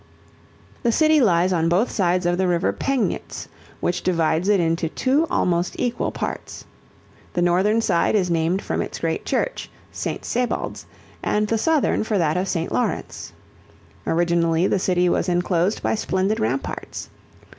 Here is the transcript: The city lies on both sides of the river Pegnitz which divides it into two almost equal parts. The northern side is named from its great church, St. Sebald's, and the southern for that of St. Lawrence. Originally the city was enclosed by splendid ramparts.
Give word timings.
The 0.81 0.91
city 0.91 1.21
lies 1.21 1.53
on 1.53 1.69
both 1.69 1.91
sides 1.91 2.25
of 2.25 2.39
the 2.39 2.47
river 2.47 2.73
Pegnitz 2.73 3.47
which 3.81 4.01
divides 4.01 4.49
it 4.49 4.59
into 4.59 4.89
two 4.89 5.27
almost 5.29 5.75
equal 5.79 6.11
parts. 6.11 6.65
The 7.33 7.43
northern 7.43 7.81
side 7.81 8.15
is 8.15 8.27
named 8.31 8.63
from 8.63 8.81
its 8.81 8.97
great 8.97 9.25
church, 9.25 9.69
St. 9.91 10.25
Sebald's, 10.25 10.87
and 11.21 11.47
the 11.47 11.57
southern 11.59 12.03
for 12.03 12.17
that 12.17 12.35
of 12.35 12.47
St. 12.47 12.71
Lawrence. 12.71 13.31
Originally 14.07 14.65
the 14.65 14.79
city 14.79 15.07
was 15.07 15.29
enclosed 15.29 15.83
by 15.83 15.93
splendid 15.93 16.39
ramparts. 16.39 17.11